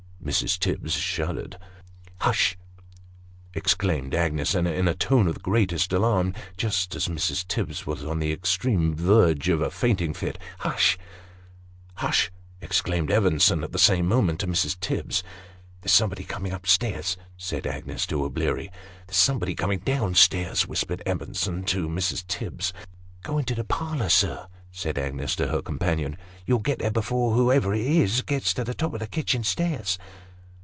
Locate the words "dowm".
19.79-20.13